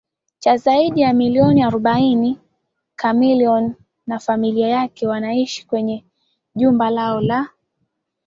[0.39, 2.39] cha zaidi ya milioni arobaini
[3.01, 3.75] Chameleone
[4.07, 6.05] na familia yake wanaishi kwenye
[6.55, 7.49] jumba lao la